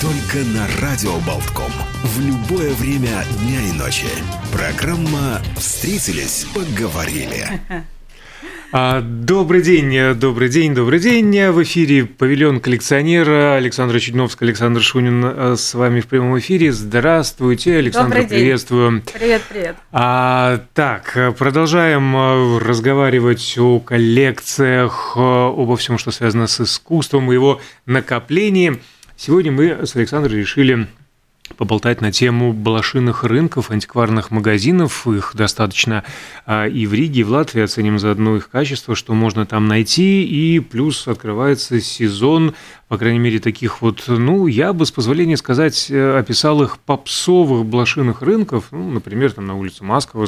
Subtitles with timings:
[0.00, 1.72] Только на Радио Болтком.
[2.04, 4.04] В любое время дня и ночи.
[4.52, 7.46] Программа «Встретились, поговорили».
[8.72, 11.30] А, Добрый день, добрый день, добрый день.
[11.50, 16.72] В эфире павильон коллекционера Александра Чудновская, Александр Шунин э, с вами в прямом эфире.
[16.72, 18.38] Здравствуйте, Александр, Добрый день.
[18.40, 19.02] приветствую.
[19.14, 19.76] Привет, привет.
[19.92, 27.34] А, так, продолжаем э, разговаривать о коллекциях, э, обо всем, что связано с искусством и
[27.34, 28.78] его накоплении.
[29.18, 30.88] Сегодня мы с Александром решили
[31.56, 35.06] поболтать на тему блошиных рынков, антикварных магазинов.
[35.06, 36.04] Их достаточно
[36.44, 37.62] а, и в Риге, и в Латвии.
[37.62, 40.22] Оценим заодно их качество, что можно там найти.
[40.22, 42.54] И плюс открывается сезон,
[42.88, 47.64] по крайней мере, таких вот, ну, я бы, с позволения сказать, э, описал их попсовых
[47.64, 48.66] блошиных рынков.
[48.70, 50.26] Ну, например, там на улице Маскова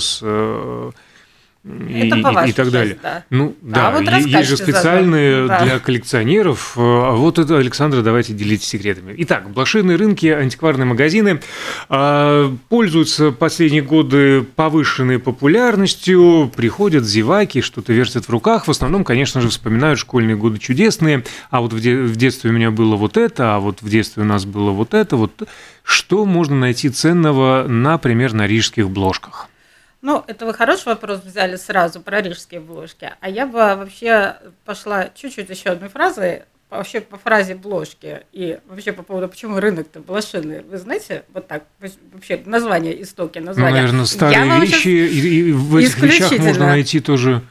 [1.65, 2.95] и, Это по и- и так далее.
[2.95, 3.25] части, да.
[3.31, 5.49] Ну, А да, вот е- есть же специальные заодно.
[5.59, 5.65] Да.
[5.65, 6.75] для коллекционеров.
[6.77, 9.15] э, А вот это, Александра, давайте делитесь секретами.
[9.19, 11.41] Итак, блошиные рынки, антикварные магазины
[11.89, 18.67] а, пользуются последние годы повышенной популярностью, приходят зеваки, что-то вертят в руках.
[18.67, 21.25] В основном, конечно же, вспоминают школьные годы чудесные.
[21.51, 24.23] А вот в, де- в детстве у меня было вот это, а вот в детстве
[24.23, 25.17] у нас было вот это.
[25.17, 25.43] Вот
[25.83, 29.49] что можно найти ценного, например, на рижских бложках?
[30.01, 33.11] Ну, это вы хороший вопрос взяли сразу про рижские бложки.
[33.21, 38.93] А я бы вообще пошла чуть-чуть еще одной фразой, вообще по фразе бложки и вообще
[38.93, 40.63] по поводу, почему рынок-то блошиный.
[40.63, 41.65] Вы знаете, вот так,
[42.13, 43.75] вообще название, истоки Ну, названия.
[43.75, 47.43] наверное, Я старые вам вещи, и, и в этих вещах можно найти тоже...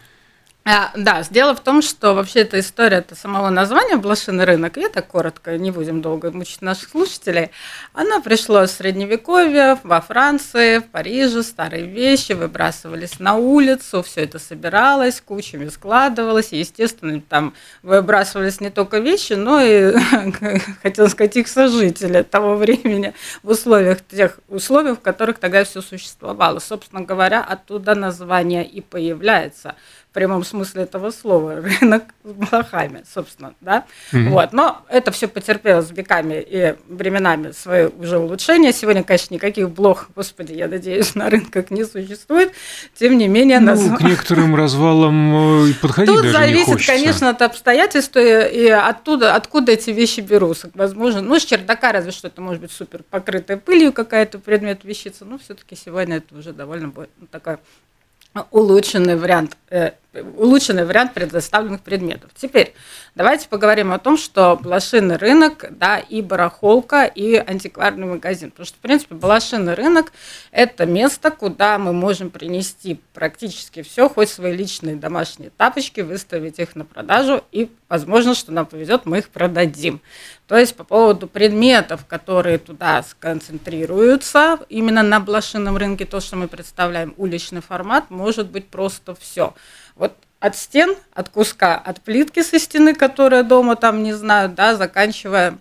[0.70, 4.90] А, да, дело в том, что вообще эта история это самого названия «Блошиный рынок», я
[4.90, 7.52] так коротко, не будем долго мучить наших слушателей,
[7.94, 14.40] она пришла с Средневековья, во Франции, в Париже, старые вещи выбрасывались на улицу, все это
[14.40, 19.94] собиралось, кучами складывалось, и, естественно, там выбрасывались не только вещи, но и,
[20.82, 26.60] хотела сказать, их сожители того времени в условиях тех условиях, в которых тогда все существовало.
[26.60, 29.76] Собственно говоря, оттуда название и появляется
[30.07, 33.86] в прямом смысле этого слова рынок с блохами, собственно, да.
[34.12, 38.74] Вот, но это все потерпело с веками и временами свое уже улучшение.
[38.74, 42.52] Сегодня, конечно, никаких блох, господи, я надеюсь, на рынках не существует.
[42.96, 46.92] Тем не менее, Ну, наз- к некоторым развалам э, подходить Тут даже не зависит, хочется.
[46.94, 50.72] конечно, от обстоятельств и, оттуда, откуда эти вещи берутся.
[50.74, 55.26] Возможно, ну, с чердака разве что это может быть супер покрытая пылью какая-то предмет вещица,
[55.26, 57.60] но все-таки сегодня это уже довольно ну, такая
[58.52, 62.32] улучшенный вариант, э, улучшенный вариант предоставленных предметов.
[62.36, 62.74] Теперь
[63.16, 68.52] давайте поговорим о том, что блошиный рынок, да, и барахолка, и антикварный магазин.
[68.52, 70.12] Потому что, в принципе, блошиный рынок–
[70.52, 76.76] это место, куда мы можем принести практически все, хоть свои личные домашние тапочки, выставить их
[76.76, 80.02] на продажу, и, возможно, что нам повезет, мы их продадим.
[80.48, 86.48] То есть по поводу предметов, которые туда сконцентрируются, именно на блошином рынке, то, что мы
[86.48, 89.54] представляем, уличный формат, может быть просто все.
[89.98, 94.76] Вот от стен, от куска, от плитки со стены, которая дома там, не знаю, да,
[94.76, 95.58] заканчивая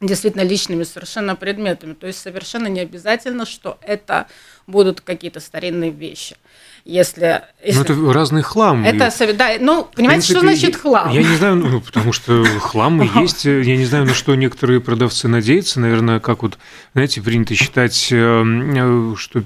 [0.00, 1.94] действительно личными совершенно предметами.
[1.94, 4.26] То есть совершенно не обязательно, что это
[4.66, 6.36] будут какие-то старинные вещи.
[6.84, 8.84] Если, Ну, если это разный хлам.
[8.84, 11.10] это, да, ну, понимаете, что принципе, значит хлам?
[11.10, 13.44] Я не знаю, ну, потому что хлам есть.
[13.44, 15.80] Я не знаю, на что некоторые продавцы надеются.
[15.80, 16.58] Наверное, как вот,
[16.94, 19.42] знаете, принято считать, э, э, что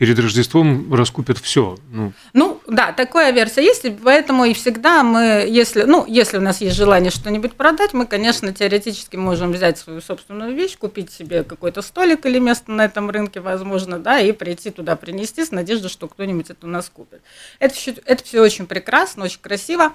[0.00, 1.76] перед Рождеством раскупят все.
[1.92, 6.62] Ну, Ну, да, такая версия есть, поэтому и всегда мы, если, ну, если у нас
[6.62, 11.82] есть желание что-нибудь продать, мы, конечно, теоретически можем взять свою собственную вещь, купить себе какой-то
[11.82, 16.08] столик или место на этом рынке, возможно, да, и прийти туда принести с надеждой, что
[16.08, 17.20] кто-нибудь это у нас купит.
[17.58, 19.92] Это все, это все очень прекрасно, очень красиво.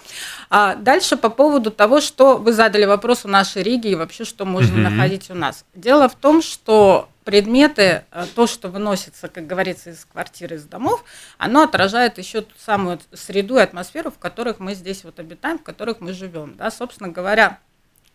[0.52, 4.46] А дальше по поводу того, что вы задали вопрос у нашей Риги и вообще, что
[4.46, 4.84] можно Мгм.
[4.84, 5.66] находить у нас.
[5.74, 11.04] Дело в том, что предметы, э, то, что выносится, как говорится, из квартиры, из домов,
[11.38, 15.64] оно отражает еще ту самую среду и атмосферу, в которых мы здесь вот обитаем, в
[15.64, 16.56] которых мы живем.
[16.56, 16.70] Да?
[16.72, 17.60] Собственно говоря,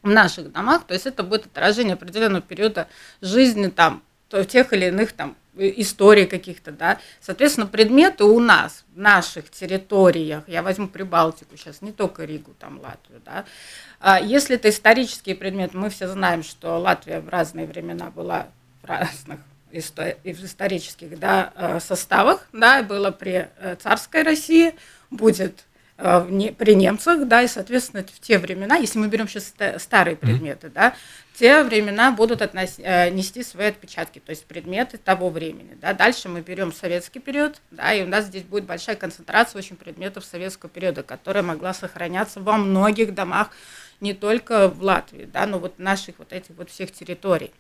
[0.02, 2.88] в наших домах, то есть это будет отражение определенного периода
[3.20, 7.00] жизни там, то тех или иных там э, историй каких-то, да.
[7.20, 12.80] Соответственно, предметы у нас в наших территориях, я возьму Прибалтику сейчас, не только Ригу, там
[12.80, 13.44] Латвию, да.
[13.98, 18.46] А Если это исторические предметы, мы все знаем, что Латвия в разные времена была
[18.82, 19.40] разных
[19.72, 24.74] исторических да, э, составах, да, было при э, царской России,
[25.10, 25.64] будет
[25.98, 30.68] э, при немцах, да, и, соответственно, в те времена, если мы берем сейчас старые предметы,
[30.68, 30.72] mm-hmm.
[30.72, 30.94] да,
[31.38, 35.94] те времена будут относ, нести свои отпечатки, то есть предметы того времени, да.
[35.94, 40.24] Дальше мы берем советский период, да, и у нас здесь будет большая концентрация очень предметов
[40.24, 43.50] советского периода, которая могла сохраняться во многих домах,
[44.00, 47.52] не только в Латвии, да, но вот наших вот этих вот всех территорий.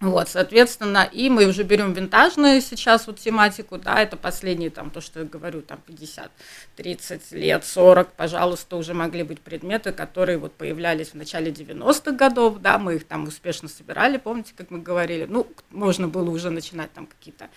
[0.00, 5.00] Вот, соответственно, и мы уже берем винтажную сейчас вот тематику, да, это последние там, то,
[5.00, 6.30] что я говорю, там 50,
[6.76, 12.58] 30 лет, 40, пожалуйста, уже могли быть предметы, которые вот появлялись в начале 90-х годов,
[12.60, 16.92] да, мы их там успешно собирали, помните, как мы говорили, ну, можно было уже начинать
[16.92, 17.48] там какие-то,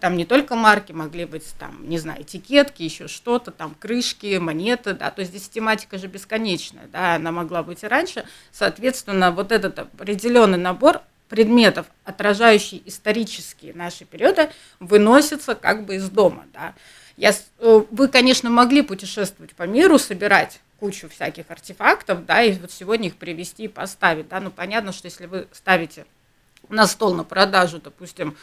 [0.00, 4.94] там не только марки, могли быть там, не знаю, этикетки, еще что-то, там крышки, монеты,
[4.94, 9.52] да, то есть здесь тематика же бесконечная, да, она могла быть и раньше, соответственно, вот
[9.52, 16.46] этот определенный набор предметов, отражающие исторические наши периоды, выносятся как бы из дома.
[16.52, 16.74] Да.
[17.16, 22.70] Я, э, вы, конечно, могли путешествовать по миру, собирать кучу всяких артефактов, да, и вот
[22.70, 26.06] сегодня их привезти и поставить, да, ну понятно, что если вы ставите
[26.68, 28.36] на стол на продажу, допустим,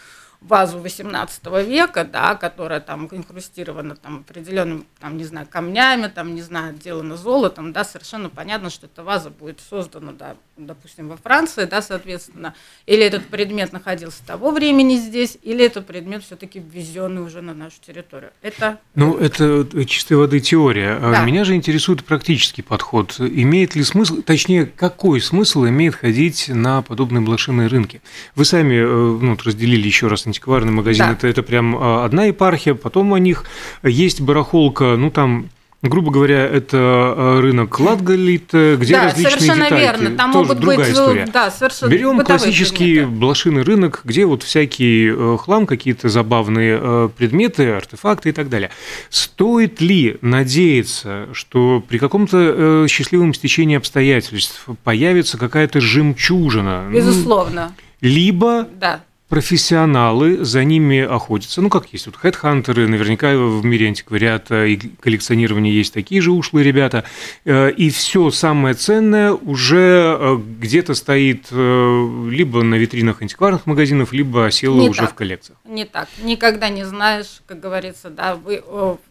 [0.47, 6.41] вазу 18 века, да, которая там инкрустирована там определенным, там, не знаю, камнями, там, не
[6.41, 11.65] знаю, отделана золотом, да, совершенно понятно, что эта ваза будет создана, да, допустим, во Франции,
[11.65, 12.53] да, соответственно,
[12.85, 17.77] или этот предмет находился того времени здесь, или этот предмет все-таки ввезенный уже на нашу
[17.85, 18.31] территорию.
[18.41, 18.79] Это...
[18.93, 20.97] Ну, это чистой воды теория.
[21.01, 21.25] А да.
[21.25, 23.15] Меня же интересует практический подход.
[23.19, 28.01] Имеет ли смысл, точнее, какой смысл имеет ходить на подобные блошиные рынки?
[28.35, 31.13] Вы сами э, ну, разделили еще раз антикварный магазин, да.
[31.13, 33.45] это, это прям а, одна епархия, потом у них
[33.83, 35.49] есть барахолка, ну там
[35.81, 39.83] грубо говоря, это а, рынок Латгалит, где да, различные совершенно детальки.
[39.83, 40.17] верно.
[40.17, 41.27] Там Тоже могут другая быть, история.
[41.31, 43.19] Да, совершенно Берем классический предметы.
[43.19, 48.71] блошиный рынок, где вот всякий э, хлам, какие-то забавные э, предметы, артефакты и так далее.
[49.09, 56.89] Стоит ли надеяться, что при каком-то э, счастливом стечении обстоятельств появится какая-то жемчужина?
[56.91, 57.75] Безусловно.
[58.01, 61.61] Либо да профессионалы за ними охотятся.
[61.61, 66.63] Ну, как есть вот хедхантеры, наверняка в мире антиквариата и коллекционирования есть такие же ушлые
[66.63, 67.05] ребята.
[67.43, 74.13] Э, и все самое ценное уже э, где-то стоит э, либо на витринах антикварных магазинов,
[74.13, 75.57] либо осело не уже так, в коллекциях.
[75.65, 76.07] Не так.
[76.23, 78.63] Никогда не знаешь, как говорится, да, вы,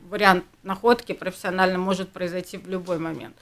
[0.08, 3.34] вариант находки профессионально может произойти в любой момент.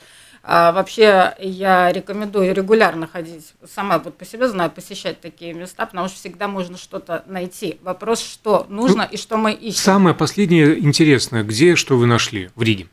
[0.45, 6.09] А вообще я рекомендую регулярно ходить, сама вот по себе знаю, посещать такие места, потому
[6.09, 7.79] что всегда можно что-то найти.
[7.83, 9.79] Вопрос, что нужно ну, и что мы ищем.
[9.79, 12.89] Самое последнее интересное, где что вы нашли в Риге?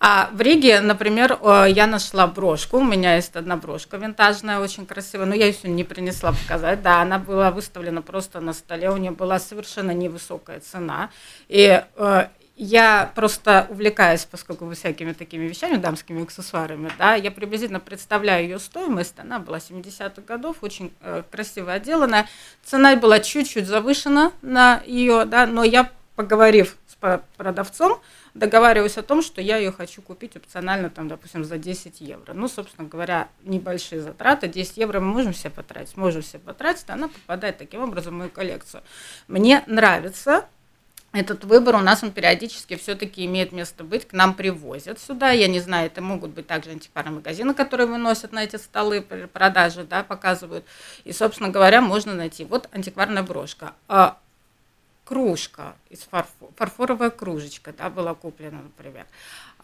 [0.00, 2.78] А в Риге, например, я нашла брошку.
[2.78, 5.26] У меня есть одна брошка винтажная, очень красивая.
[5.26, 6.82] Но я ее сегодня не принесла показать.
[6.82, 8.90] Да, она была выставлена просто на столе.
[8.90, 11.10] У нее была совершенно невысокая цена.
[11.48, 12.26] И э,
[12.58, 18.58] я просто увлекаюсь, поскольку вы всякими такими вещами, дамскими аксессуарами, да, я приблизительно представляю ее
[18.58, 22.28] стоимость, она была 70-х годов, очень э, красиво отделанная,
[22.64, 26.96] цена была чуть-чуть завышена на ее, да, но я, поговорив с
[27.36, 28.00] продавцом,
[28.34, 32.32] договариваюсь о том, что я ее хочу купить опционально, там, допустим, за 10 евро.
[32.34, 37.06] Ну, собственно говоря, небольшие затраты, 10 евро мы можем себе потратить, можем себе потратить, она
[37.06, 38.82] попадает таким образом в мою коллекцию.
[39.28, 40.48] Мне нравится
[41.20, 45.30] этот выбор у нас он периодически все-таки имеет место быть, к нам привозят сюда.
[45.30, 49.84] Я не знаю, это могут быть также антикварные магазины, которые выносят на эти столы продажи,
[49.84, 50.64] да, показывают.
[51.04, 52.44] И, собственно говоря, можно найти.
[52.44, 53.74] Вот антикварная брошка.
[53.88, 54.18] А
[55.04, 59.06] кружка из фарфор, фарфоровая кружечка, да, была куплена, например.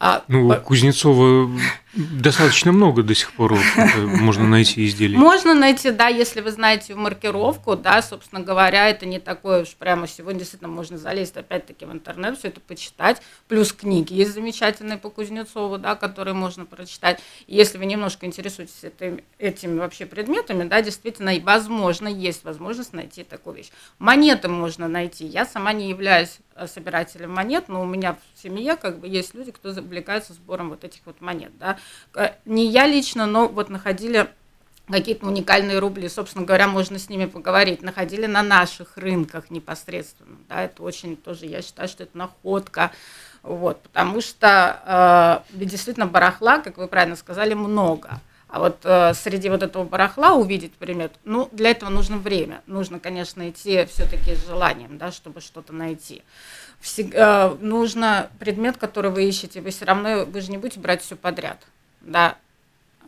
[0.01, 0.57] А, ну, по...
[0.57, 1.51] Кузнецова
[1.95, 3.57] достаточно много до сих пор
[3.97, 5.17] можно найти изделий.
[5.17, 10.09] Можно найти, да, если вы знаете маркировку, да, собственно говоря, это не такое уж прямо
[10.09, 15.11] сегодня действительно можно залезть опять-таки в интернет, все это почитать, плюс книги есть замечательные по
[15.11, 17.21] Кузнецову, да, которые можно прочитать.
[17.47, 22.93] И если вы немножко интересуетесь этим, этими вообще предметами, да, действительно, и возможно, есть возможность
[22.93, 23.71] найти такую вещь.
[23.99, 25.25] Монеты можно найти.
[25.25, 29.35] Я сама не являюсь Э, собирателем монет, но у меня в семье как бы есть
[29.35, 31.79] люди, кто увлекается сбором вот этих вот монет, да.
[32.15, 34.29] Э, не я лично, но вот находили
[34.91, 40.63] какие-то уникальные рубли, собственно говоря, можно с ними поговорить, находили на наших рынках непосредственно, да,
[40.65, 42.91] это очень тоже, я считаю, что это находка,
[43.43, 48.21] вот, потому что э, действительно барахла, как вы правильно сказали, много,
[48.55, 52.63] а вот э, среди вот этого барахла увидеть предмет, ну, для этого нужно время.
[52.69, 56.23] Нужно, конечно, идти все-таки с желанием, да, чтобы что-то найти.
[56.85, 61.01] Всегда, э, нужно предмет, который вы ищете, вы все равно, вы же не будете брать
[61.01, 61.59] все подряд,
[62.03, 62.37] да.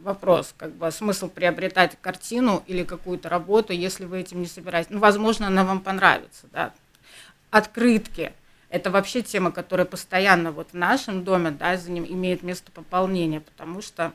[0.00, 4.88] вопрос, как бы смысл приобретать картину или какую-то работу, если вы этим не собираетесь.
[4.88, 6.72] Ну, возможно, она вам понравится, да.
[7.50, 8.32] Открытки–
[8.70, 13.40] это вообще тема, которая постоянно вот в нашем доме, да, за ним имеет место пополнения,
[13.40, 14.14] потому что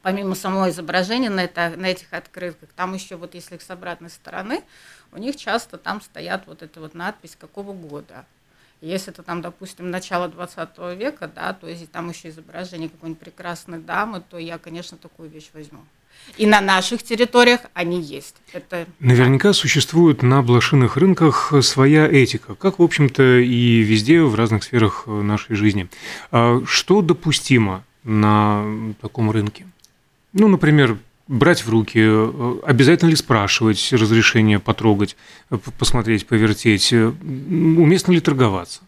[0.00, 4.08] помимо самого изображения на, это, на этих открытках, там еще вот если их с обратной
[4.08, 4.64] стороны,
[5.12, 8.24] у них часто там стоят вот эта вот надпись какого года.
[8.80, 10.68] Если это там, допустим, начало 20
[10.98, 15.50] века, да, то есть там еще изображение какой-нибудь прекрасной дамы, то я, конечно, такую вещь
[15.54, 15.80] возьму.
[16.36, 18.36] И на наших территориях они есть.
[18.52, 18.86] Это...
[19.00, 25.06] Наверняка существует на блошиных рынках своя этика, как, в общем-то, и везде в разных сферах
[25.06, 25.88] нашей жизни.
[26.30, 29.66] А что допустимо на таком рынке?
[30.32, 35.16] Ну, например, брать в руки, э, обязательно ли спрашивать разрешение потрогать,
[35.50, 38.80] э, посмотреть, повертеть, э, уместно ли торговаться?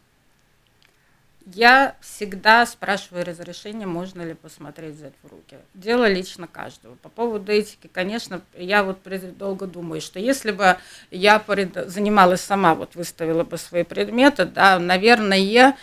[1.54, 5.56] Я всегда спрашиваю разрешение, можно ли посмотреть, взять в руки.
[5.72, 6.94] Дело лично каждого.
[6.96, 8.98] По поводу этики, конечно, я вот
[9.38, 10.76] долго думаю, что если бы
[11.10, 11.42] я
[11.86, 15.74] занималась сама, вот выставила бы свои предметы, да, наверное,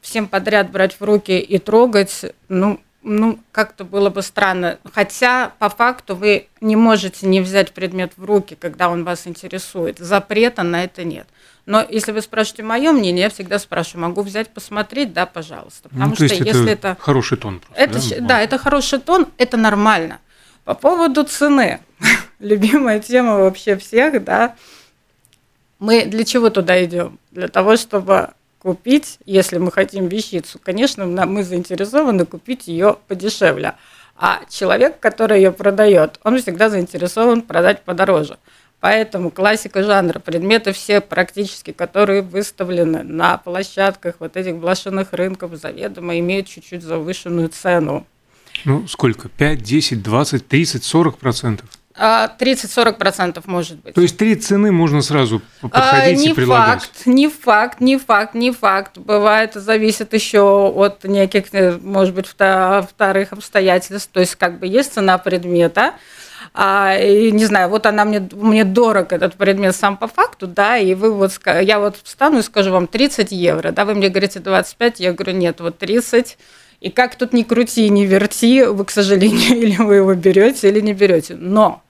[0.00, 4.78] всем подряд брать в руки и трогать, ну, ну, как-то было бы странно.
[4.92, 9.98] Хотя, по факту, вы не можете не взять предмет в руки, когда он вас интересует.
[9.98, 11.28] Запрета на это нет.
[11.66, 15.88] Но если вы спрашиваете мое мнение, я всегда спрашиваю, могу взять, посмотреть, да, пожалуйста.
[15.90, 17.60] Потому ну, что если это, это хороший тон.
[17.60, 18.26] Просто, это, да?
[18.26, 20.20] да, это хороший тон, это нормально.
[20.64, 21.80] По поводу цены,
[22.38, 24.56] любимая тема вообще всех, да.
[25.78, 27.18] Мы для чего туда идем?
[27.32, 28.30] Для того, чтобы
[28.64, 33.74] купить, если мы хотим вещицу, конечно, мы заинтересованы купить ее подешевле.
[34.16, 38.38] А человек, который ее продает, он всегда заинтересован продать подороже.
[38.80, 46.18] Поэтому классика жанра, предметы все практически, которые выставлены на площадках вот этих блошиных рынков, заведомо
[46.18, 48.06] имеют чуть-чуть завышенную цену.
[48.64, 49.28] Ну, сколько?
[49.28, 51.68] 5, 10, 20, 30, 40 процентов?
[51.96, 53.94] 30-40% а, может быть.
[53.94, 56.82] То есть три цены можно сразу подходить а, не и предлагать?
[56.82, 58.98] Факт, не факт, не факт, не факт.
[58.98, 61.46] Бывает, зависит еще от неких,
[61.82, 64.10] может быть, вторых обстоятельств.
[64.12, 65.94] То есть как бы есть цена предмета,
[66.52, 70.76] а, и, не знаю, вот она мне, мне дорог, этот предмет сам по факту, да,
[70.76, 74.38] и вы вот, я вот встану и скажу вам 30 евро, да, вы мне говорите
[74.38, 76.38] 25, я говорю, нет, вот 30,
[76.80, 80.80] и как тут ни крути, ни верти, вы, к сожалению, или вы его берете, или
[80.80, 81.34] не берете.
[81.34, 81.82] Но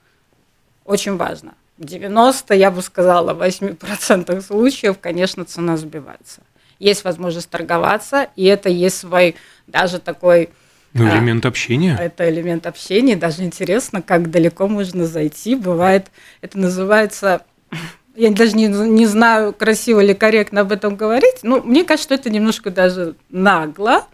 [0.85, 1.53] очень важно.
[1.77, 6.41] В 90, я бы сказала, 8% случаев, конечно, цена сбивается.
[6.79, 9.35] Есть возможность торговаться, и это есть свой
[9.67, 10.49] даже такой...
[10.93, 11.97] Ну, а, элемент а, общения.
[11.99, 13.17] Это элемент общения.
[13.17, 15.55] Даже интересно, как далеко можно зайти.
[15.55, 16.07] Бывает,
[16.41, 17.43] это называется...
[18.15, 21.39] Я даже не, не знаю, красиво или корректно об этом говорить.
[21.43, 24.05] Ну, мне кажется, что это немножко даже нагло.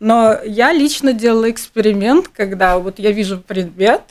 [0.00, 4.02] Но я лично делала эксперимент, когда вот я вижу предмет,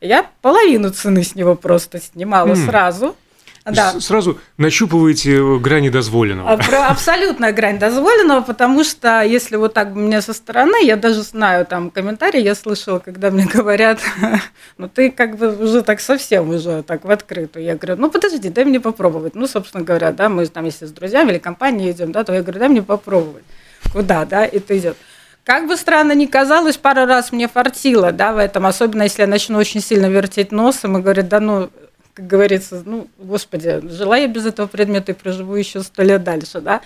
[0.00, 2.66] я половину цены с него просто снимала mm.
[2.66, 3.16] сразу.
[3.64, 4.00] Да.
[4.00, 6.50] Сразу нащупываете грани дозволенного.
[6.50, 11.64] А, абсолютная грань дозволенного, потому что если вот так мне со стороны, я даже знаю
[11.64, 14.00] там комментарии, я слышала, когда мне говорят,
[14.78, 17.64] ну ты как бы уже так совсем уже так в открытую.
[17.64, 19.36] Я говорю, ну подожди, дай мне попробовать.
[19.36, 22.42] Ну, собственно говоря, да, мы там если с друзьями или компанией идем, да, то я
[22.42, 23.44] говорю, дай мне попробовать.
[23.92, 24.96] Куда, да, это идет.
[25.44, 29.28] Как бы странно ни казалось, пару раз мне фартило, да, в этом, особенно если я
[29.28, 31.70] начну очень сильно вертеть носом и говорит, да ну,
[32.14, 36.60] как говорится, ну, господи, жила я без этого предмета и проживу еще сто лет дальше,
[36.60, 36.80] да.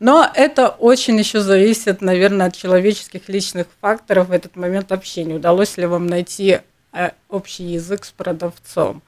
[0.00, 5.36] Но это очень еще зависит, наверное, от человеческих личных факторов в этот момент общения.
[5.36, 6.60] Удалось ли вам найти
[6.92, 9.02] э, общий язык с продавцом?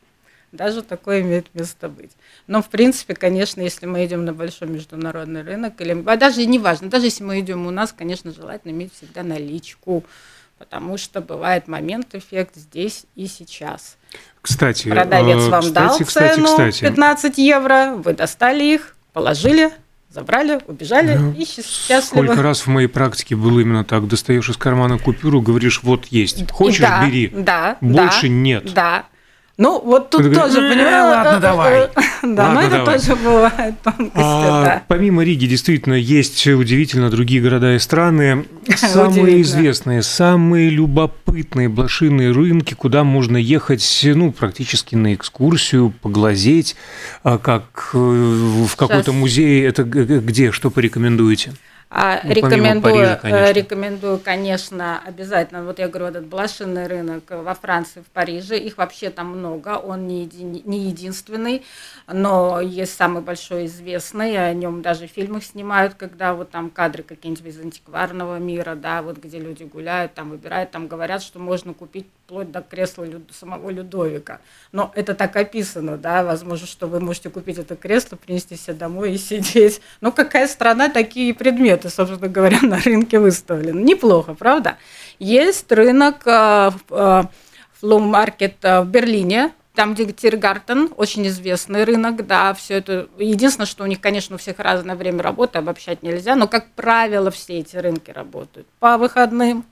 [0.52, 2.12] Даже такое имеет место быть.
[2.46, 6.58] Но, в принципе, конечно, если мы идем на большой международный рынок, или а даже не
[6.58, 10.02] важно, даже если мы идем у нас, конечно, желательно иметь всегда наличку,
[10.56, 13.98] потому что бывает момент, эффект здесь и сейчас.
[14.40, 16.80] Кстати, Продавец э, вам кстати, дал кстати, цену кстати.
[16.80, 19.72] 15 евро, вы достали их, положили,
[20.16, 22.24] забрали, убежали Ну, и счаст- счастливы.
[22.26, 24.08] Сколько раз в моей практике было именно так.
[24.08, 26.50] Достаешь из кармана купюру, говоришь, вот есть.
[26.50, 27.28] Хочешь, да, бери.
[27.28, 28.72] Да, Больше да, нет.
[28.74, 29.04] Да.
[29.58, 31.04] Ну, вот тут Ты говоришь, тоже, «Э, понимаешь?
[31.04, 31.88] ладно, давай.
[32.22, 32.98] Да, но Ладно, это давай.
[32.98, 34.82] тоже бывает тонкости, А, да.
[34.88, 38.44] Помимо Риги, действительно, есть удивительно другие города и страны.
[38.76, 46.76] Самые известные, самые любопытные блошиные рынки, куда можно ехать, ну, практически на экскурсию, поглазеть,
[47.22, 49.66] а как э, в какой-то музей.
[49.66, 50.52] Это где?
[50.52, 51.52] Что порекомендуете?
[51.88, 53.52] А, Ну, рекомендую, Парижа, э, конечно.
[53.52, 55.64] рекомендую, конечно, обязательно.
[55.64, 58.58] Вот я говорю, этот блошиный рынок во Франции, в Париже.
[58.58, 59.76] Их вообще там много.
[59.78, 61.62] Он не, еди- не единственный,
[62.08, 64.36] но есть самый большой известный.
[64.36, 69.18] О нем даже фильмы снимают, когда вот там кадры какие-нибудь из антикварного мира, да, вот
[69.18, 73.70] где люди гуляют, там выбирают, там говорят, что можно купить вплоть до кресла Люд- самого
[73.70, 74.40] Людовика.
[74.72, 79.12] Но это так описано, да, возможно, что вы можете купить это кресло, принести себе домой
[79.12, 79.80] и сидеть.
[80.00, 83.80] Ну, какая страна, такие предметы, собственно говоря, на рынке выставлены.
[83.80, 84.76] Неплохо, правда?
[85.18, 86.70] Есть рынок э,
[87.80, 93.08] флоу-маркет в Берлине, там, где Тиргартен, очень известный рынок, да, все это.
[93.18, 97.30] Единственное, что у них, конечно, у всех разное время работы, обобщать нельзя, но, как правило,
[97.30, 99.64] все эти рынки работают по выходным,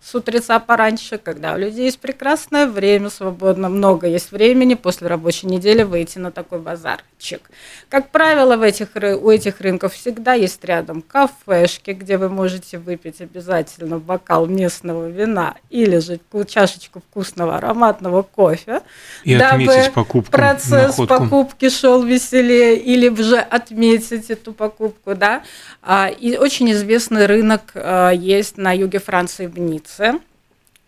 [0.00, 5.48] с утреца пораньше, когда у людей есть прекрасное время свободно, много есть времени после рабочей
[5.48, 7.40] недели выйти на такой базарчик.
[7.88, 13.20] Как правило, в этих, у этих рынков всегда есть рядом кафешки, где вы можете выпить
[13.20, 18.82] обязательно бокал местного вина или же ку- чашечку вкусного ароматного кофе,
[19.24, 21.06] И дабы отметить покупку, процесс находку.
[21.24, 25.42] покупки шел веселее, или же отметить эту покупку, да.
[25.82, 29.85] А, И очень известный рынок а, есть на юге Франции в Ницце.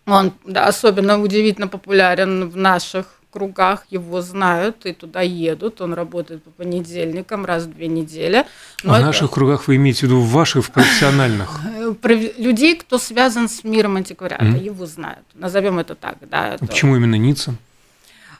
[0.05, 5.81] Он да, особенно удивительно популярен в наших кругах, его знают и туда едут.
[5.81, 8.45] Он работает по понедельникам раз в две недели.
[8.83, 11.59] Но в это- наших кругах вы имеете в виду в ваших, в профессиональных?
[12.03, 14.63] Э, людей, кто связан с миром антиквариата, Мгм.
[14.63, 15.25] его знают.
[15.35, 16.55] Назовем это так, да.
[16.55, 17.55] это- Почему именно Ницца?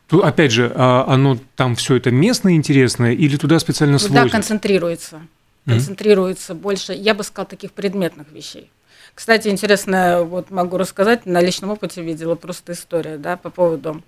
[0.08, 4.32] Тут, опять же, а оно там все это местное интересное или туда специально Туда свозят?
[4.32, 5.22] концентрируется.
[5.68, 8.72] Концентрируется больше, я бы сказала, таких предметных вещей.
[9.16, 14.02] Кстати, интересно, вот могу рассказать, на личном опыте видела просто история, да, по поводу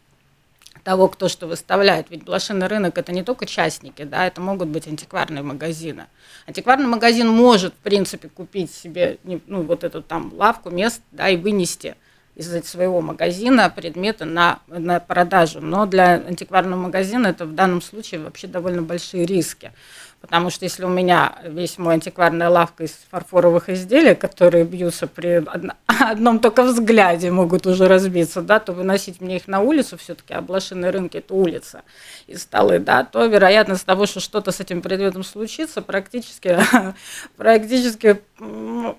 [0.83, 2.07] того, кто что выставляет.
[2.09, 6.07] Ведь блошиный рынок это не только частники, да, это могут быть антикварные магазины.
[6.47, 11.37] Антикварный магазин может, в принципе, купить себе ну, вот эту там лавку, мест, да, и
[11.37, 11.95] вынести
[12.35, 15.59] из своего магазина предметы на, на продажу.
[15.61, 19.71] Но для антикварного магазина это в данном случае вообще довольно большие риски.
[20.21, 25.43] Потому что если у меня весь мой антикварная лавка из фарфоровых изделий, которые бьются при
[25.43, 30.35] одно- одном только взгляде, могут уже разбиться, да, то выносить мне их на улицу, все-таки
[30.39, 31.81] блошиные рынки– это улица
[32.27, 36.55] и столы, да, то вероятность того, что что-то с этим предметом случится, практически,
[37.35, 38.21] практически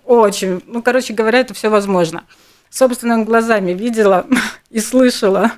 [0.05, 2.25] очень, ну, короче говоря, это все возможно.
[2.69, 4.27] Собственными глазами видела
[4.71, 5.53] и слышала,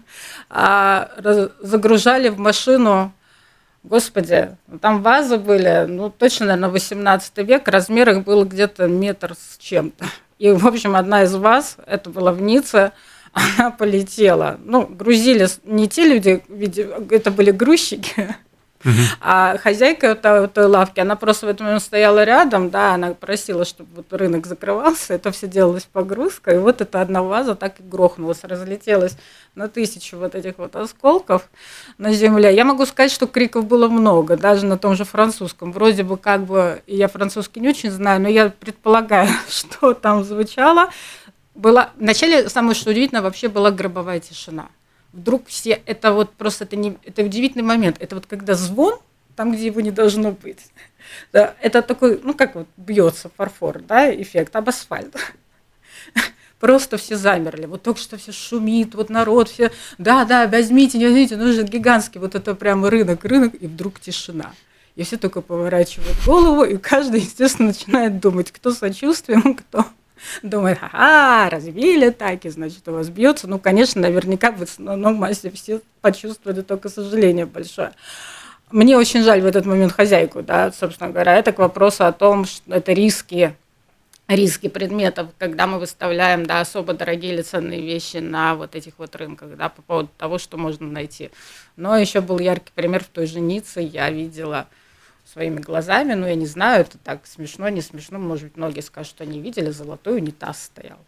[0.50, 1.10] а,
[1.60, 3.14] загружали в машину
[3.84, 9.58] Господи, там вазы были, ну, точно, наверное, 18 век, размер их был где-то метр с
[9.58, 10.06] чем-то.
[10.38, 12.92] И, в общем, одна из ваз, это была в Ницце,
[13.32, 14.58] она полетела.
[14.64, 16.42] Ну, грузили не те люди,
[17.10, 18.34] это были грузчики,
[19.20, 23.14] а хозяйка вот той, той лавки, она просто в этот момент стояла рядом, да, она
[23.14, 27.80] просила, чтобы вот рынок закрывался, это все делалось погрузка, и вот эта одна ваза так
[27.80, 29.16] и грохнулась, разлетелась
[29.54, 31.48] на тысячу вот этих вот осколков
[31.98, 32.54] на земле.
[32.54, 35.72] Я могу сказать, что криков было много, даже на том же французском.
[35.72, 40.90] Вроде бы как бы, я французский не очень знаю, но я предполагаю, что там звучало.
[41.54, 44.68] Была, вначале, самое что удивительно, вообще была гробовая тишина.
[45.14, 47.96] Вдруг все, это вот просто, это, не, это удивительный момент.
[48.00, 48.98] Это вот когда звон
[49.36, 50.60] там, где его не должно быть.
[51.32, 55.14] Да, это такой, ну как вот бьется фарфор, да, эффект об асфальт.
[56.58, 57.66] Просто все замерли.
[57.66, 61.62] Вот только что все шумит, вот народ, все, да, да, возьмите, не возьмите, ну же
[61.62, 64.54] гигантский, вот это прям рынок, рынок, и вдруг тишина.
[64.96, 69.84] И все только поворачивают голову, и каждый, естественно, начинает думать, кто сочувствием, кто
[70.42, 73.46] думает, ага, разбили таки, значит, у вас бьется.
[73.46, 77.92] Ну, конечно, наверняка в основном массе все почувствовали только сожаление большое.
[78.70, 81.36] Мне очень жаль в этот момент хозяйку, да, собственно говоря.
[81.36, 83.54] Это к вопросу о том, что это риски
[84.26, 89.14] риски предметов, когда мы выставляем да, особо дорогие или ценные вещи на вот этих вот
[89.16, 91.30] рынках, да, по поводу того, что можно найти.
[91.76, 94.66] Но еще был яркий пример в той же Ницце, я видела
[95.30, 99.10] своими глазами, ну, я не знаю, это так смешно, не смешно, может быть, многие скажут,
[99.10, 100.98] что они видели, золотой унитаз стоял.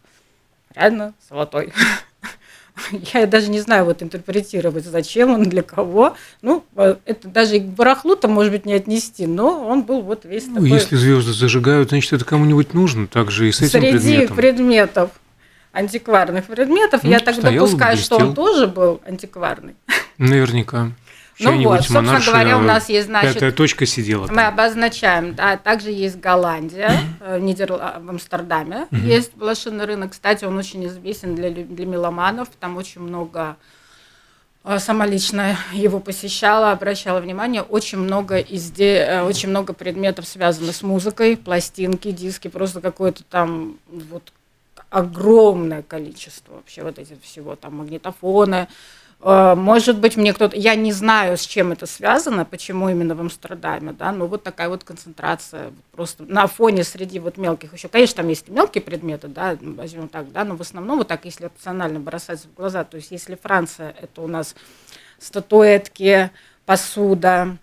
[0.75, 1.73] Реально золотой.
[3.15, 6.15] Я даже не знаю вот интерпретировать, зачем он, для кого.
[6.43, 10.25] Ну, э, это даже и к барахлу-то, может быть, не отнести, но он был вот
[10.25, 10.71] весь ну, такой...
[10.71, 14.37] Если звезды зажигают, значит, это кому-нибудь нужно, также и с этим Среди предметом.
[14.37, 15.11] предметов,
[15.73, 18.19] антикварных предметов, ну, я так допускаю, блестел.
[18.19, 19.77] что он тоже был антикварный.
[20.19, 20.93] Наверняка.
[21.39, 23.35] Ну вот, собственно говоря, у нас есть, значит...
[23.35, 24.37] Пятая точка сидела там.
[24.37, 27.73] Мы обозначаем, да, также есть Голландия, э, в, Нидер...
[27.73, 30.13] в Амстердаме есть блошиный рынок.
[30.13, 33.57] Кстати, он очень известен для, для меломанов, там очень много
[34.65, 39.07] э, сама лично его посещала, обращала внимание, очень много изде...
[39.07, 44.33] Э, очень много предметов связано с музыкой, пластинки, диски, просто какое-то там вот
[44.89, 48.73] огромное количество вообще вот этих всего, там магнитофоны, Э,
[49.21, 53.93] может быть, мне кто-то, я не знаю, с чем это связано, почему именно в Амстердаме,
[53.93, 57.89] да, но вот такая вот концентрация просто на фоне среди вот мелких еще.
[57.89, 61.47] Конечно, там есть мелкие предметы, да, возьмем так, да, но в основном вот так, если
[61.47, 64.55] рационально бросаться в глаза, то есть если Франция, это у нас
[65.19, 66.31] статуэтки,
[66.67, 67.57] посуда,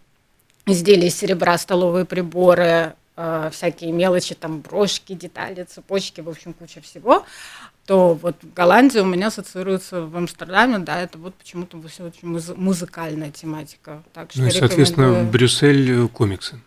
[0.65, 6.81] изделия из серебра, столовые приборы, э, всякие мелочи, там брошки, детали, цепочки, в общем, куча
[6.81, 7.25] всего
[7.85, 13.31] то вот Голландия у меня ассоциируется в Амстердаме, да, это вот почему-то все очень музыкальная
[13.31, 14.03] тематика.
[14.13, 16.59] Так что ну и, соответственно, Брюссель комиксы.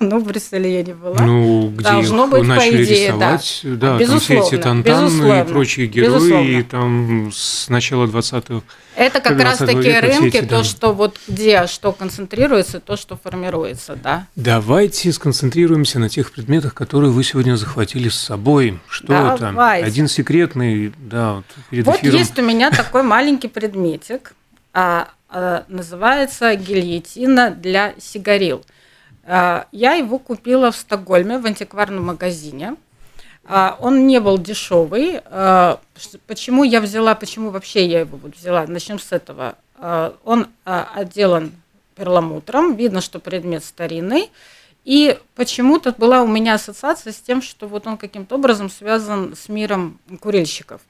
[0.00, 1.20] Ну, в Брюсселе я не была.
[1.20, 5.40] Ну, где Должно их быть, начали по идее, рисовать, да, да там все эти Тантаны
[5.40, 6.48] и прочие герои, безусловно.
[6.48, 8.62] и там с начала 20-го
[8.96, 10.64] Это как раз такие рынки, эти, то, да.
[10.64, 14.26] что вот где что концентрируется, то, что формируется, да.
[14.36, 18.80] Давайте сконцентрируемся на тех предметах, которые вы сегодня захватили с собой.
[18.88, 19.44] Что Давайте.
[19.44, 19.86] это?
[19.86, 22.16] Один секретный, да, вот перед Вот эфиром.
[22.16, 24.34] есть у меня такой маленький предметик,
[24.72, 28.64] а, а, называется гильотина для сигарил.
[29.24, 32.76] А, я его купила в Стокгольме в антикварном магазине.
[33.44, 35.20] А, он не был дешевый.
[35.24, 35.80] А,
[36.26, 38.66] почему я взяла, почему вообще я его взяла?
[38.66, 39.56] Начнем с этого.
[40.24, 41.52] Он отделан
[41.96, 44.30] перламутром, видно, что предмет старинный.
[44.84, 49.48] И почему-то была у меня ассоциация с тем, что вот он каким-то образом связан с
[49.48, 50.80] миром курильщиков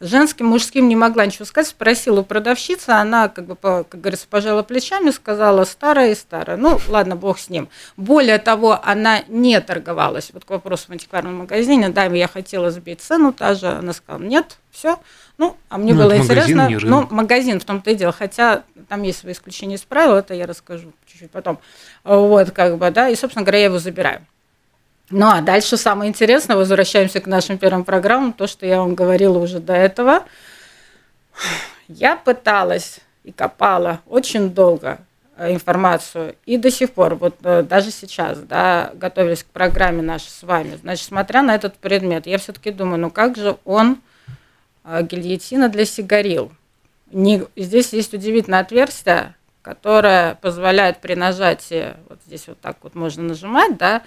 [0.00, 4.62] женским, мужским не могла ничего сказать, спросила у продавщицы, она, как бы, как говорится, пожала
[4.62, 6.56] плечами, сказала старая и старая.
[6.56, 7.68] Ну, ладно, бог с ним.
[7.96, 10.30] Более того, она не торговалась.
[10.32, 14.22] Вот к вопросу в антикварном магазине, да, я хотела сбить цену, та же, она сказала,
[14.22, 14.98] нет, все.
[15.38, 19.20] Ну, а мне ну, было интересно, ну, магазин в том-то и дело, хотя там есть
[19.20, 21.58] свои исключения из правил, это я расскажу чуть-чуть потом.
[22.04, 24.26] Вот, как бы, да, и, собственно говоря, я его забираю.
[25.10, 29.38] Ну а дальше самое интересное, возвращаемся к нашим первым программам, то, что я вам говорила
[29.38, 30.24] уже до этого.
[31.86, 34.98] Я пыталась и копала очень долго
[35.36, 40.30] э, информацию, и до сих пор, вот э, даже сейчас, да, готовились к программе нашей
[40.30, 44.00] с вами, значит, смотря на этот предмет, я все-таки думаю, ну как же он
[44.84, 46.50] э, гильотина для сигарил?
[47.12, 53.22] Не, здесь есть удивительное отверстие, которое позволяет при нажатии, вот здесь вот так вот можно
[53.22, 54.02] нажимать, да,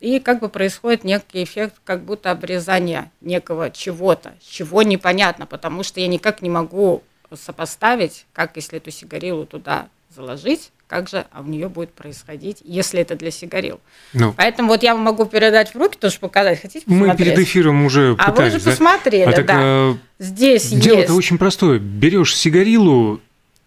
[0.00, 6.00] и как бы происходит некий эффект, как будто обрезания некого чего-то, чего непонятно, потому что
[6.00, 7.02] я никак не могу
[7.34, 13.00] сопоставить, как если эту сигарилу туда заложить, как же а в нее будет происходить, если
[13.00, 13.80] это для сигарил.
[14.12, 16.60] Ну, Поэтому вот я могу передать в руки, тоже показать.
[16.60, 17.18] Хотите посмотреть?
[17.18, 18.70] Мы перед эфиром уже А вы уже да?
[18.70, 19.60] посмотрели, а так, да.
[19.62, 21.10] Э, Здесь Дело-то есть...
[21.10, 21.78] очень простое.
[21.78, 23.20] Берешь сигарилу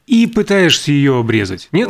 [0.06, 1.68] и пытаешься ее обрезать.
[1.72, 1.90] Нет?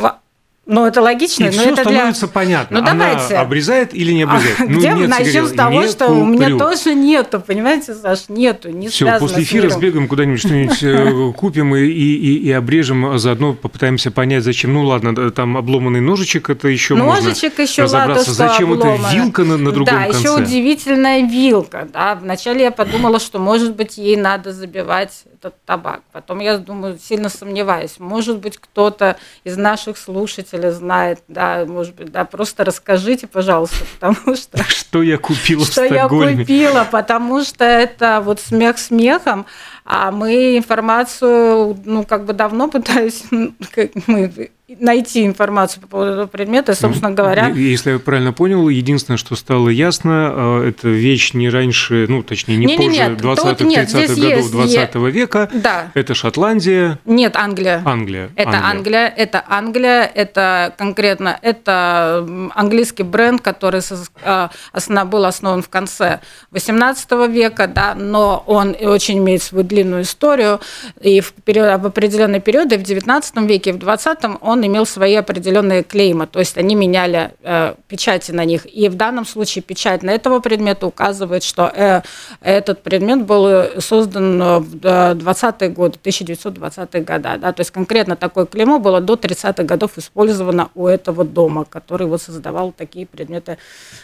[0.67, 1.43] Ну, это логично.
[1.43, 2.33] И но все это становится для...
[2.33, 2.81] понятно.
[2.81, 3.35] Ну, Она давайте.
[3.35, 4.59] обрезает или не обрезает?
[4.59, 8.29] А, ну, где мы начнем с того, не что у меня тоже нету, понимаете, Саш,
[8.29, 13.17] нету, не Все, после эфира сбегаем куда-нибудь что-нибудь э, купим и, и, и обрежем, а
[13.19, 14.73] заодно попытаемся понять, зачем.
[14.73, 18.31] Ну, ладно, там обломанный ножичек, это еще Ножичек можно еще разобраться.
[18.31, 19.05] Ладно, зачем обломано.
[19.05, 20.23] это вилка на, на другом да, конце?
[20.23, 21.87] Да, еще удивительная вилка.
[21.93, 22.15] Да.
[22.15, 26.01] Вначале я подумала, что, может быть, ей надо забивать этот табак.
[26.11, 32.11] Потом я думаю, сильно сомневаюсь, может быть, кто-то из наших слушателей знает, да, может быть,
[32.11, 34.63] да, просто расскажите, пожалуйста, потому что...
[34.67, 39.45] Что я купила в Что я купила, потому что это вот смех смехом,
[39.85, 46.71] а мы информацию, ну, как бы давно пытаюсь, мы найти информацию по поводу этого предмета,
[46.71, 47.49] и, собственно говоря...
[47.49, 52.57] Если я правильно понял, единственное, что стало ясно, э, это вещь не раньше, ну, точнее,
[52.57, 55.49] не, не позже 20-30-х годов 20 века.
[55.53, 55.91] Да.
[55.93, 56.99] Это Шотландия.
[57.05, 57.81] Нет, Англия.
[57.85, 58.29] Англия.
[58.35, 58.85] Это Англия.
[58.85, 63.81] Англия, это Англия, это конкретно, это английский бренд, который
[64.23, 66.19] э, был основан в конце
[66.51, 70.59] 18 века, да, но он очень имеет свою длинную историю,
[71.01, 75.83] и в, период, в определенные периоды в 19 веке в 20 он имел свои определенные
[75.83, 78.65] клеймы, то есть они меняли э, печати на них.
[78.65, 82.01] И в данном случае печать на этого предмета указывает, что э,
[82.41, 87.39] этот предмет был создан в 20-е годы, 1920-е годы.
[87.39, 87.53] Да?
[87.53, 92.21] То есть конкретно такое клеймо было до 30-х годов использовано у этого дома, который вот
[92.21, 93.57] создавал такие предметы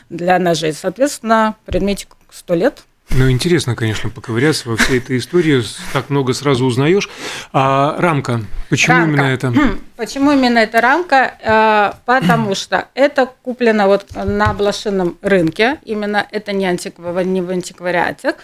[0.10, 0.74] для ножей.
[0.74, 2.84] Соответственно, предметику 100 лет–
[3.14, 5.62] ну, интересно, конечно, поковыряться во всей этой истории.
[5.92, 7.10] Так много сразу узнаешь.
[7.52, 9.12] А рамка, почему рамка.
[9.12, 9.54] именно это?
[9.98, 11.34] Почему именно эта рамка?
[11.42, 15.80] Э, потому что это куплено вот на блошином рынке.
[15.84, 18.36] Именно это не, антиква, не в антиквариате,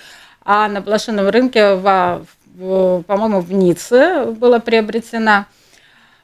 [0.43, 5.45] а на блошином рынке, в, в, по-моему, в Ницце было приобретено.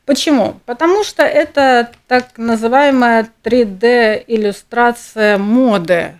[0.06, 0.60] Почему?
[0.66, 6.20] Потому что это так называемая 3D-иллюстрация моды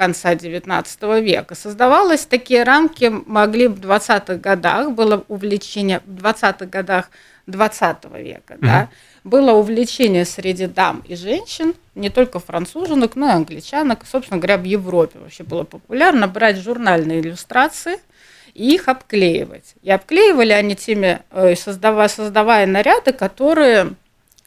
[0.00, 1.54] конца XIX века.
[1.54, 7.10] Создавалось такие рамки, могли в 20-х годах, было увлечение в 20-х годах
[7.46, 8.58] 20 века, mm-hmm.
[8.62, 8.88] да,
[9.24, 14.64] было увлечение среди дам и женщин, не только француженок, но и англичанок, собственно говоря, в
[14.64, 17.98] Европе вообще было популярно брать журнальные иллюстрации
[18.54, 19.74] и их обклеивать.
[19.82, 23.90] И обклеивали они теми, э, создавая, создавая наряды, которые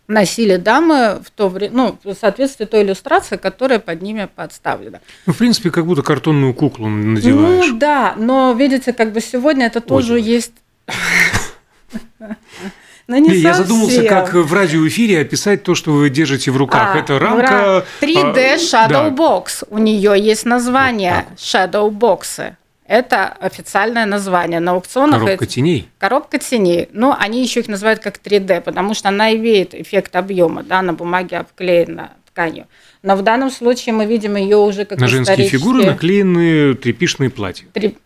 [0.08, 5.00] носили дамы в то время, ну, в соответствии той иллюстрации, которая под ними подставлена.
[5.26, 7.68] Ну, в принципе, как будто картонную куклу надеваешь.
[7.70, 10.54] Ну, да, но, видите, как бы сегодня это тоже Ой, есть...
[13.08, 16.96] Но не, не я задумался, как в радиоэфире описать то, что вы держите в руках.
[16.96, 17.86] А, Это рамка...
[18.00, 19.10] 3D Shadow да.
[19.10, 19.66] Box.
[19.70, 22.54] У нее есть название вот Shadow Box.
[22.86, 24.60] Это официальное название.
[24.60, 25.90] На аукционах Коробка теней.
[25.98, 26.90] Коробка теней.
[26.92, 30.94] Но они еще их называют как 3D, потому что она имеет эффект объема, да, на
[30.94, 32.68] бумаге обклеена тканью.
[33.02, 37.66] Но в данном случае мы видим ее уже как На женские фигуры наклеены трепишные платья.
[37.74, 37.98] Три...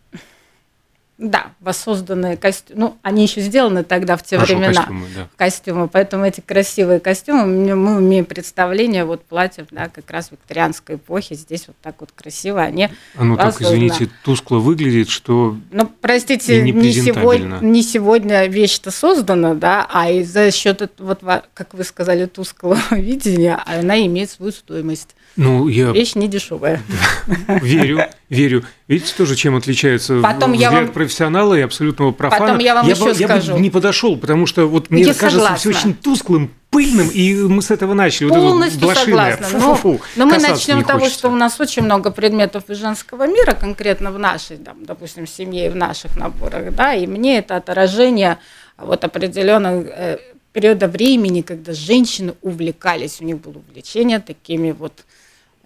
[1.18, 2.80] Да, воссозданные костюмы.
[2.80, 4.74] Ну, они еще сделаны тогда в те Хорошо, времена.
[4.74, 5.28] Костюмы, да.
[5.36, 5.88] Костюмы.
[5.88, 11.34] Поэтому эти красивые костюмы, мы имеем представление вот платьев, да, как раз викторианской эпохи.
[11.34, 16.70] Здесь вот так вот красиво они Оно так, извините, тускло выглядит, что Ну, простите, не,
[16.70, 21.20] не, сегодня, не сегодня вещь-то создана, да, а и за счет, вот,
[21.52, 25.16] как вы сказали, тусклого видения, она имеет свою стоимость.
[25.36, 25.92] Ну, я...
[25.92, 26.82] Вещь не дешевая.
[27.46, 28.64] Верю, верю.
[28.88, 30.88] Видите тоже, чем отличается Потом взгляд я вам...
[30.88, 32.46] профессионала и абсолютного профана?
[32.46, 33.50] Потом я вам я еще бы, скажу.
[33.52, 35.56] Я бы не подошел, потому что вот мне я кажется согласна.
[35.56, 38.28] все очень тусклым, пыльным, и мы с этого начали.
[38.28, 39.46] Полностью вот согласна.
[39.46, 40.00] Фу -фу -фу.
[40.16, 43.54] Но, но мы начнем с того, что у нас очень много предметов из женского мира,
[43.54, 48.38] конкретно в нашей, там, допустим, семье и в наших наборах, да, и мне это отражение
[48.76, 50.18] вот определенных э,
[50.52, 54.92] периода времени, когда женщины увлекались, у них было увлечение такими вот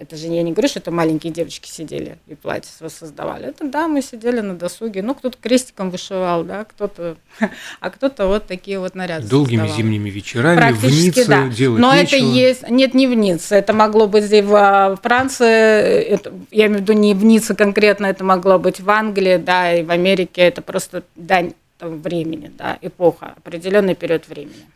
[0.03, 3.47] это же я не говорю, что это маленькие девочки сидели и платье создавали.
[3.47, 5.01] Это да, мы сидели на досуге.
[5.01, 7.17] Ну, кто-то крестиком вышивал, да, кто-то,
[7.81, 9.77] а кто-то вот такие вот наряды Долгими создавал.
[9.77, 11.47] зимними вечерами в Ницце да.
[11.49, 12.17] делать Но нечего.
[12.17, 16.79] это есть, нет, не в Ницце, это могло быть и в Франции, это, я имею
[16.79, 20.43] в виду не в Ницце конкретно, это могло быть в Англии, да, и в Америке,
[20.43, 24.67] это просто дань времени, да, эпоха, определенный период времени.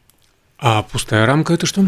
[0.59, 1.85] А пустая рамка это что?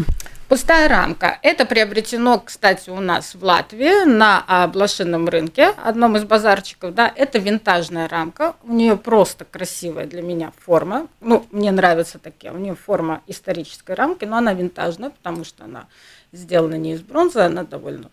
[0.47, 1.39] Пустая рамка.
[1.43, 6.93] Это приобретено, кстати, у нас в Латвии на блошином рынке, одном из базарчиков.
[6.93, 8.55] Да, это винтажная рамка.
[8.63, 11.07] У нее просто красивая для меня форма.
[11.19, 12.51] Ну, мне нравятся такие.
[12.51, 15.87] У нее форма исторической рамки, но она винтажная, потому что она
[16.31, 18.09] сделана не из бронзы, она довольно...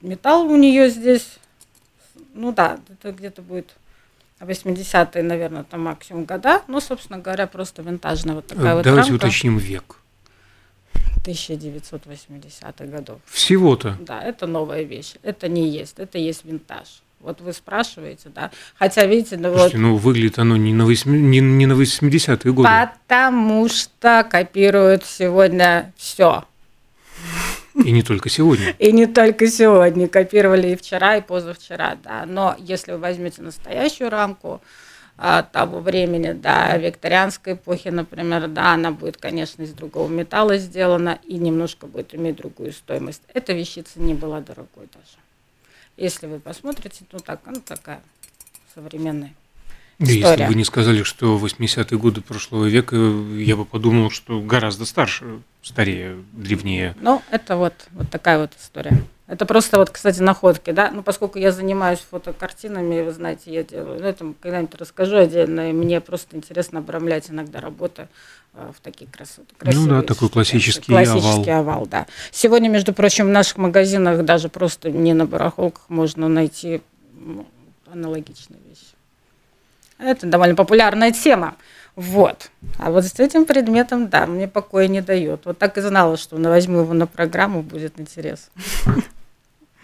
[0.00, 1.38] Металл у нее здесь,
[2.32, 3.74] ну да, это где-то будет
[4.44, 6.62] 80-е, наверное, там максимум года.
[6.68, 9.96] Ну, собственно говоря, просто винтажная вот такая Давайте вот Давайте уточним век.
[11.24, 13.20] 1980-х годов.
[13.26, 13.96] Всего-то?
[14.00, 15.14] Да, это новая вещь.
[15.22, 17.02] Это не есть, это есть винтаж.
[17.20, 18.50] Вот вы спрашиваете, да.
[18.78, 19.82] Хотя, видите, ну Слушайте, вот...
[19.82, 22.68] ну выглядит оно не на, 8, не, не на 80-е годы.
[22.68, 26.44] Потому что копируют сегодня все.
[27.84, 28.70] И не только сегодня.
[28.78, 30.08] И не только сегодня.
[30.08, 32.24] Копировали и вчера, и позавчера, да.
[32.26, 34.60] Но если вы возьмете настоящую рамку,
[35.20, 41.18] а, того времени, да, викторианской эпохи, например, да, она будет, конечно, из другого металла сделана
[41.24, 43.22] и немножко будет иметь другую стоимость.
[43.34, 45.18] Эта вещица не была дорогой даже.
[45.96, 48.00] Если вы посмотрите, ну так, ну такая
[48.72, 49.34] современная
[49.98, 50.30] история.
[50.30, 55.42] Если бы не сказали, что 80-е годы прошлого века, я бы подумал, что гораздо старше,
[55.62, 56.94] старее, древнее.
[57.00, 59.02] Ну, это вот, вот такая вот история.
[59.28, 60.90] Это просто вот, кстати, находки, да.
[60.90, 65.72] Ну, поскольку я занимаюсь фотокартинами, вы знаете, я делаю, ну, это когда-нибудь расскажу отдельно, и
[65.74, 68.08] мне просто интересно обрамлять иногда работы
[68.54, 69.54] э, в такие красоты.
[69.60, 71.74] Ну да, такой классический, классический овал.
[71.74, 72.06] овал, да.
[72.30, 76.80] Сегодня, между прочим, в наших магазинах даже просто не на барахолках можно найти
[77.12, 77.46] ну,
[77.92, 78.87] аналогичные вещи.
[79.98, 81.56] Это довольно популярная тема.
[81.96, 82.50] Вот.
[82.78, 85.44] А вот с этим предметом, да, мне покоя не дает.
[85.44, 88.50] Вот так и знала, что возьму его на программу, будет интерес.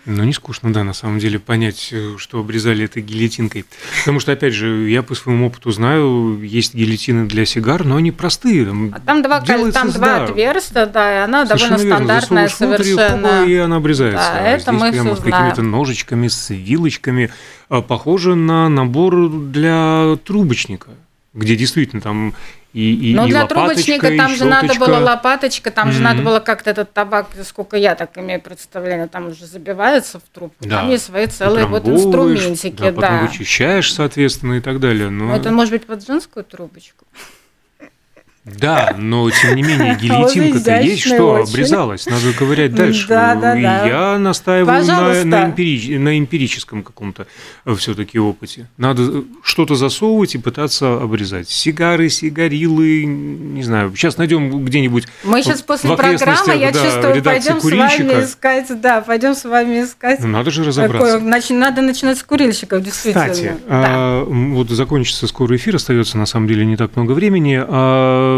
[0.07, 3.65] Ну, не скучно, да, на самом деле, понять, э, что обрезали это гильотинкой.
[4.01, 8.13] Потому что, опять же, я по своему опыту знаю, есть гильотины для сигар, но они
[8.13, 8.67] простые.
[8.67, 11.97] Там, а там два, там два отверстия, да, и она довольно верно.
[11.97, 13.45] стандартная совершенно.
[13.47, 14.31] И она обрезается.
[14.35, 17.31] Да, это Здесь мы прямо с какими-то ножичками, с вилочками.
[17.71, 20.91] А, похоже на набор для трубочника
[21.35, 22.35] где действительно там
[22.73, 25.93] и, и, Но и для трубочника там же надо было лопаточка, там mm-hmm.
[25.93, 30.23] же надо было как-то этот табак, сколько я так имею представление, там уже забивается в
[30.23, 30.57] трубку.
[30.65, 30.81] Да.
[30.81, 32.77] Там есть свои целые вот инструментики.
[32.77, 33.21] Да, потом да.
[33.27, 35.09] вычищаешь, соответственно, и так далее.
[35.09, 35.37] Но...
[35.37, 37.05] Это может быть под женскую трубочку.
[38.45, 41.51] Да, но тем не менее гильотинка-то есть, что очень.
[41.51, 43.09] обрезалась, надо ковырять дальше.
[43.09, 43.87] Да, да, да.
[43.87, 47.27] Я настаиваю на, на, эмпирич, на эмпирическом каком-то
[47.65, 48.69] э, все-таки опыте.
[48.77, 51.49] Надо что-то засовывать и пытаться обрезать.
[51.49, 53.95] Сигары, сигарилы, не знаю.
[53.97, 55.07] Сейчас найдем где-нибудь.
[55.25, 59.85] Мы сейчас после программы, я да, чувствую, пойдем с вами искать, да, пойдем с вами
[59.85, 60.21] искать.
[60.21, 61.19] Ну, надо же разобраться.
[61.19, 63.25] Такое, надо начинать с курильщиков, действительно.
[63.31, 63.69] Кстати, да.
[63.69, 67.59] а, вот закончится скоро эфир, остается на самом деле не так много времени.
[67.67, 68.34] А,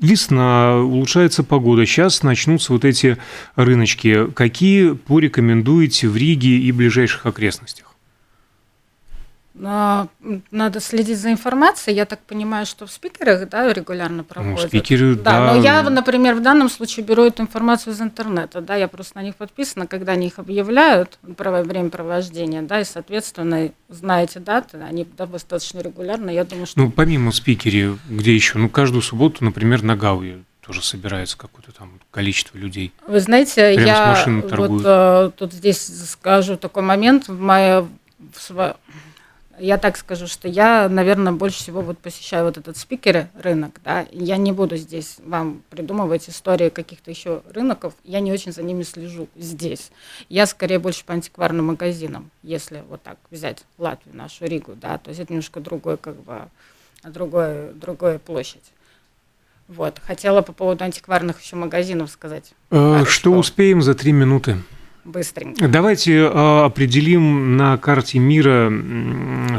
[0.00, 3.18] весна, улучшается погода, сейчас начнутся вот эти
[3.56, 4.30] рыночки.
[4.32, 7.87] Какие порекомендуете в Риге и ближайших окрестностях?
[9.58, 11.96] Надо следить за информацией.
[11.96, 14.62] Я так понимаю, что в спикерах да, регулярно ну, проводят.
[14.62, 15.54] Ну, спикеры, да, да.
[15.54, 18.60] Но я, например, в данном случае беру эту информацию из интернета.
[18.60, 23.70] Да, я просто на них подписана, когда они их объявляют, время провождения, да, и, соответственно,
[23.88, 26.30] знаете даты, они достаточно регулярно.
[26.30, 26.78] Я думаю, что...
[26.78, 28.58] Ну, помимо спикере, где еще?
[28.58, 32.92] Ну, каждую субботу, например, на Гауе тоже собирается какое-то там количество людей.
[33.06, 37.26] Вы знаете, Прямо я вот э, тут здесь скажу такой момент.
[37.26, 37.86] В моей,
[38.18, 38.76] в,
[39.60, 44.06] я так скажу, что я, наверное, больше всего вот посещаю вот этот спикеры рынок, да,
[44.12, 48.82] я не буду здесь вам придумывать истории каких-то еще рынков, я не очень за ними
[48.82, 49.90] слежу здесь.
[50.28, 55.10] Я скорее больше по антикварным магазинам, если вот так взять Латвию, нашу Ригу, да, то
[55.10, 56.48] есть это немножко другой, как бы,
[57.04, 58.72] другой, другая площадь.
[59.68, 62.52] Вот, хотела по поводу антикварных еще магазинов сказать.
[62.70, 64.56] Э, что успеем за три минуты?
[65.08, 65.66] Быстренько.
[65.68, 68.70] Давайте а, определим на карте мира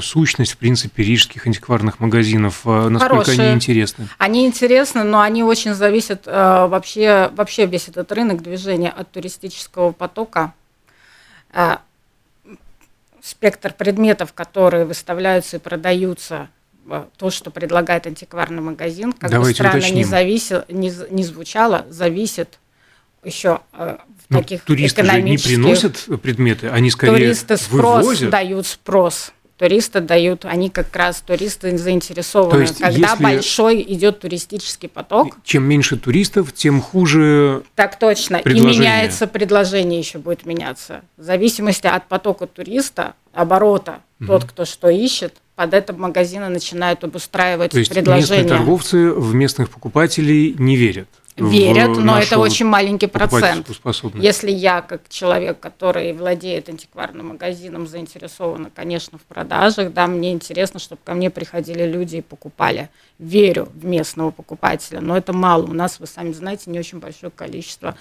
[0.01, 2.62] сущность, в принципе, рижских антикварных магазинов.
[2.65, 3.47] А, насколько Хорошие.
[3.47, 4.07] они интересны?
[4.17, 9.91] Они интересны, но они очень зависят а, вообще, вообще весь этот рынок движения от туристического
[9.91, 10.53] потока.
[13.21, 16.49] Спектр предметов, которые выставляются и продаются
[17.17, 22.59] то, что предлагает антикварный магазин, как Давайте бы странно не, зависел, не, не звучало, зависит
[23.23, 23.60] еще
[24.29, 28.29] но ну, таких туристы же не приносят предметы, они скорее Туристы спрос вывозят.
[28.29, 29.32] дают спрос.
[29.58, 32.51] Туристы дают, они как раз туристы заинтересованы.
[32.51, 33.23] То есть, когда если...
[33.23, 35.36] большой идет туристический поток.
[35.43, 37.63] Чем меньше туристов, тем хуже.
[37.75, 38.38] Так точно.
[38.38, 41.01] И меняется предложение еще будет меняться.
[41.17, 44.27] В зависимости от потока туриста, оборота, угу.
[44.27, 48.43] тот, кто что ищет, под это магазины начинают обустраивать То есть предложения.
[48.43, 53.67] Местные торговцы в местных покупателей не верят верят, но это очень маленький процент.
[54.15, 60.80] Если я, как человек, который владеет антикварным магазином, заинтересована, конечно, в продажах, да, мне интересно,
[60.80, 62.89] чтобы ко мне приходили люди и покупали.
[63.17, 65.63] Верю в местного покупателя, но это мало.
[65.63, 67.95] У нас, вы сами знаете, не очень большое количество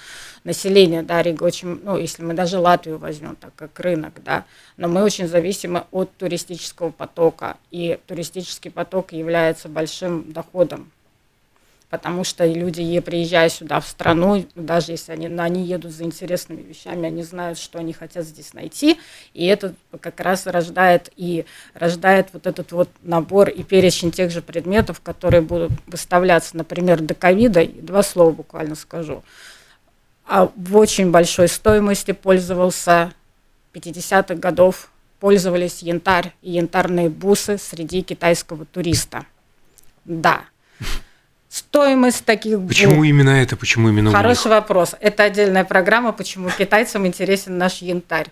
[0.44, 4.44] населения, да, Рига очень, ну, если мы даже Латвию возьмем, так как рынок, да,
[4.76, 10.90] но мы очень зависимы от туристического потока, и туристический поток является большим доходом
[11.90, 16.62] потому что люди, приезжая сюда в страну, даже если они, ну, они едут за интересными
[16.62, 18.98] вещами, они знают, что они хотят здесь найти,
[19.34, 24.42] и это как раз рождает и рождает вот этот вот набор и перечень тех же
[24.42, 29.22] предметов, которые будут выставляться, например, до ковида, два слова буквально скажу,
[30.26, 33.12] а в очень большой стоимости пользовался
[33.72, 39.26] 50-х годов пользовались янтарь и янтарные бусы среди китайского туриста.
[40.04, 40.44] Да.
[41.48, 42.66] Стоимость таких.
[42.66, 43.56] Почему именно это?
[43.56, 44.94] Почему именно Хороший вопрос.
[45.00, 48.28] Это отдельная программа, почему китайцам интересен наш янтарь.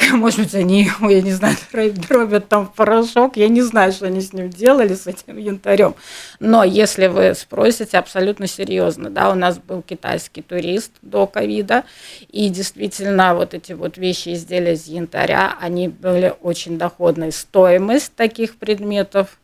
[0.12, 1.56] Может быть, они, его, я не знаю,
[2.08, 5.94] дробят там в порошок, я не знаю, что они с ним делали, с этим янтарем.
[6.38, 11.84] Но если вы спросите абсолютно серьезно, да, у нас был китайский турист до ковида,
[12.28, 17.32] и действительно вот эти вот вещи, изделия из янтаря, они были очень доходной.
[17.32, 19.38] Стоимость таких предметов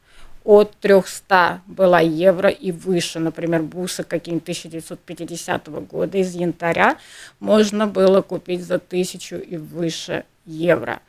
[0.46, 6.98] от 300 была евро и выше, например, бусы какие-нибудь 1950 года из янтаря
[7.40, 11.00] можно было купить за тысячу и выше евро.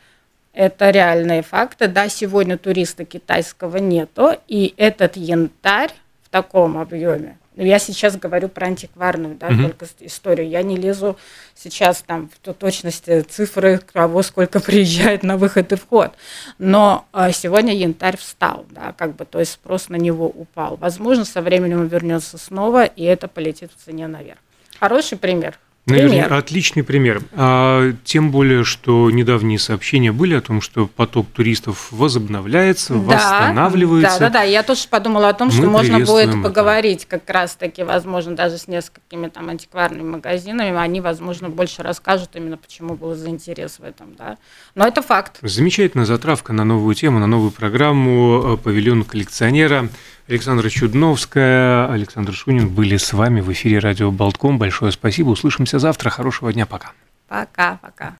[0.53, 1.88] Это реальные факты.
[1.88, 7.38] Да, сегодня туриста китайского нету, и этот янтарь в таком объеме.
[7.58, 9.64] Я сейчас говорю про антикварную, да, угу.
[9.64, 10.47] только историю.
[10.47, 11.18] Я не лезу
[11.55, 16.12] сейчас там в точности цифры, кого сколько приезжает на выход и вход.
[16.60, 20.78] Но а, сегодня янтарь встал, да, как бы, то есть спрос на него упал.
[20.78, 24.39] Возможно, со временем он вернется снова, и это полетит в цене наверх.
[24.80, 25.58] Хороший пример.
[25.88, 26.33] Наверное, пример.
[26.33, 27.21] отличный пример.
[27.31, 34.19] А, тем более, что недавние сообщения были о том, что поток туристов возобновляется, да, восстанавливается.
[34.19, 34.43] Да, да, да.
[34.43, 36.38] Я тоже подумала о том, что Мы можно будет это.
[36.39, 40.77] поговорить как раз-таки, возможно, даже с несколькими там антикварными магазинами.
[40.77, 44.15] Они, возможно, больше расскажут именно, почему был за интерес в этом.
[44.15, 44.38] Да.
[44.75, 45.38] Но это факт.
[45.41, 49.89] Замечательная затравка на новую тему, на новую программу э, «Павильон коллекционера».
[50.28, 54.59] Александра Чудновская, Александр Шунин были с вами в эфире радио Болтком.
[54.59, 55.30] Большое спасибо.
[55.30, 56.09] Услышимся завтра.
[56.09, 56.65] Хорошего дня.
[56.65, 56.91] Пока.
[57.30, 58.13] Пока, пока.